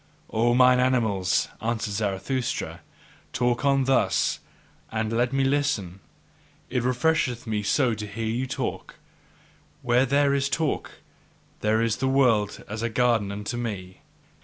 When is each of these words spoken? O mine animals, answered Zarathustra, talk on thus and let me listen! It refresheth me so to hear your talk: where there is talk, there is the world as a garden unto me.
O 0.31 0.55
mine 0.55 0.79
animals, 0.79 1.47
answered 1.61 1.93
Zarathustra, 1.93 2.79
talk 3.33 3.63
on 3.63 3.83
thus 3.83 4.39
and 4.91 5.13
let 5.13 5.31
me 5.31 5.43
listen! 5.43 5.99
It 6.71 6.81
refresheth 6.81 7.45
me 7.45 7.61
so 7.61 7.93
to 7.93 8.07
hear 8.07 8.25
your 8.25 8.47
talk: 8.47 8.95
where 9.83 10.07
there 10.07 10.33
is 10.33 10.49
talk, 10.49 10.89
there 11.59 11.83
is 11.83 11.97
the 11.97 12.07
world 12.07 12.63
as 12.67 12.81
a 12.81 12.89
garden 12.89 13.31
unto 13.31 13.57
me. 13.57 14.01